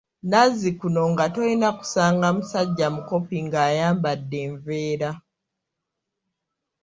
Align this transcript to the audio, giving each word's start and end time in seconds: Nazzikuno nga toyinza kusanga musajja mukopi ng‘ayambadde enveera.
Nazzikuno 0.29 1.01
nga 1.11 1.25
toyinza 1.33 1.69
kusanga 1.79 2.27
musajja 2.35 2.87
mukopi 2.95 3.37
ng‘ayambadde 3.47 4.37
enveera. 4.47 5.11